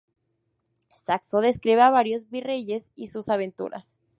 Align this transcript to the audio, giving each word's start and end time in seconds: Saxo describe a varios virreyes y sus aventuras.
Saxo 1.05 1.37
describe 1.41 1.81
a 1.83 1.91
varios 1.91 2.27
virreyes 2.27 2.89
y 2.95 3.05
sus 3.05 3.29
aventuras. 3.29 3.95